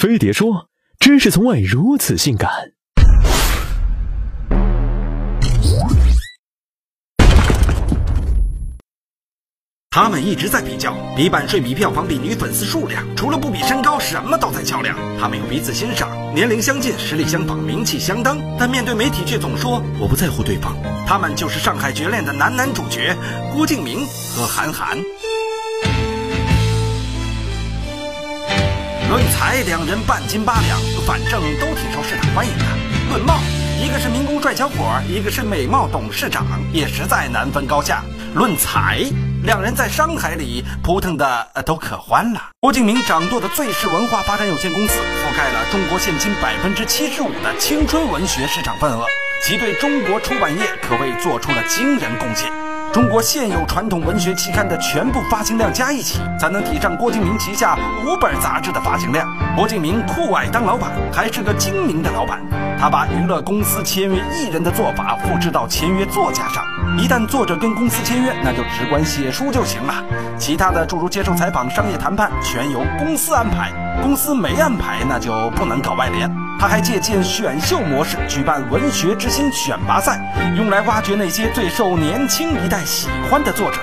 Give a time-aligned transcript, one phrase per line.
[0.00, 2.50] 飞碟说：“知识从未如此性感。”
[9.90, 14.96] 他们一直在比较，比版税，比票房，比女粉丝数量，除了不比身高，什么都在较量。
[15.20, 20.74] 他们又彼此欣赏，年龄相近，实力相仿，名气相当，但面对媒体却总说我不在乎对方。
[21.06, 23.14] 他们就是上海绝恋的男男主角
[23.52, 24.96] 郭敬明和韩寒。
[29.10, 32.64] 论才，两人半斤八两，反正都挺受市场欢迎的。
[33.10, 33.40] 论貌，
[33.82, 38.04] 一个是民工帅小伙，一个是美貌董事长，也实在难分高下。
[38.36, 39.04] 论才，
[39.42, 42.40] 两人在商海里扑腾的都可欢了。
[42.60, 49.04] 郭敬明掌舵的最是文化发展有限公司，覆盖了中国现今百分之七十五的青春文学市场份额，
[49.42, 52.48] 其对中国出版业可谓做出了惊人贡献。
[52.92, 59.28] 中国现有传统文学期刊的全部发行量加一起，才能抵上郭敬明旗下五本杂志的发行量。
[59.54, 62.40] 郭敬明酷爱当老板，还是个精明的老板。
[62.80, 66.64] 他把娱乐公司签约艺人的做法复制到签约作家上。
[66.98, 69.94] 一旦作者跟公司签约，那就只管写书就行了，
[70.36, 73.70] 其他的诸如接受采访、商业谈判，全由公司安排。
[74.02, 76.28] 公司没安排，那就不能搞外联。
[76.60, 80.20] 他还借鉴选秀模式，举办文学之星选拔赛，
[80.58, 83.78] 用来挖掘那些最受年轻一代喜欢的作者，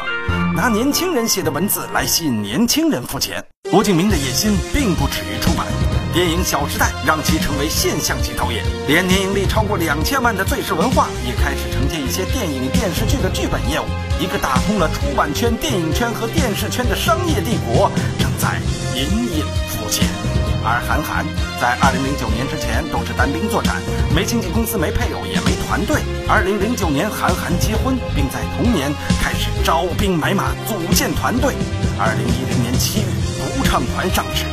[0.55, 3.43] 拿年轻人写的文字来吸引年轻人付钱。
[3.71, 5.65] 郭敬明的野心并不止于出版，
[6.13, 13.85] 电影《小时代》让其成为现象级导演，连年盈利超过两千万的最是文化也开始承接一些电影电视剧的剧本业务。
[14.21, 18.59] 一个打通了出版圈、电影圈和电视圈的商业帝国正在
[18.93, 19.01] 隐
[19.35, 20.05] 隐浮现。
[20.67, 21.25] 而韩寒
[21.61, 23.77] 在二零零九年之前都是单兵作战，
[24.13, 26.03] 没经纪公司，没配偶，也没团队。
[26.27, 28.91] 二零零九年，韩寒结婚，并在同年
[29.23, 31.55] 开始招兵买马，组建团队。
[31.97, 33.07] 二零一零年七月，
[33.55, 34.43] 独唱团上市，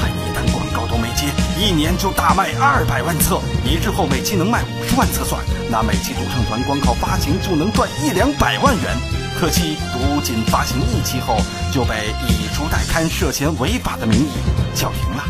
[0.00, 1.28] 他一单广告都没接，
[1.60, 3.38] 一年就大卖二百万册。
[3.62, 8.96] 以日后每期能卖五十万册算，那每期独唱团光靠发行就能赚一两百万元。
[9.38, 11.36] 可惜，如仅发行一期后，
[11.70, 14.32] 就被以书代刊涉嫌违法的名义
[14.74, 15.22] 叫停了。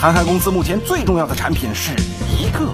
[0.00, 1.92] 韩寒公司目前最重要的产品是
[2.34, 2.72] 一个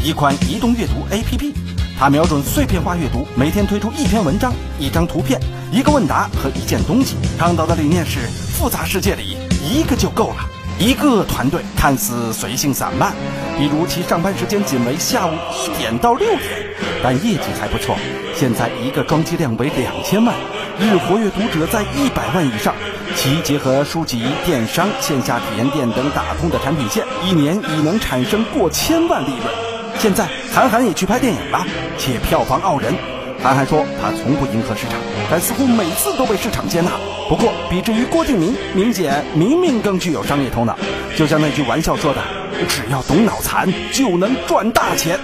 [0.00, 1.52] 一款移动阅读 APP，
[1.98, 5.40] 它瞄准碎片化阅读，每天推出一篇文章、一张图片、
[5.72, 7.16] 一个问答和一件东西。
[7.36, 8.20] 倡导的理念是：
[8.56, 10.48] 复杂世界里一个就够了。
[10.78, 13.12] 一个团队看似随性散漫，
[13.58, 15.32] 比如其上班时间仅为下午
[15.66, 16.42] 一点到六点，
[17.02, 17.96] 但业绩还不错。
[18.36, 20.32] 现在一个装机量为两千万，
[20.78, 22.74] 日活跃读者在一百万以上。
[23.14, 29.54] 其结合书籍、电商、线下体验店等打通的产品线，一年已能产生过千万利润。
[29.98, 31.64] 现在韩寒也去拍电影了，
[31.98, 32.94] 且票房傲人。
[33.42, 34.98] 韩寒说他从不迎合市场，
[35.30, 36.92] 但似乎每次都被市场接纳。
[37.28, 40.78] 不过，比之于郭敬明，明显明明更具有商业头脑。
[41.16, 42.20] 就像那句玩笑说的
[42.68, 45.18] ：“只要懂脑残，就能赚大钱。”